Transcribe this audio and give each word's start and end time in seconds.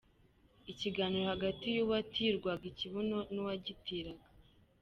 Ikiganiro 0.71 1.25
hagati 1.33 1.65
y’ 1.75 1.79
uwatirwaga 1.83 2.63
ikibuno 2.71 3.17
n’ 3.33 3.35
uwagitiraga. 3.41 4.27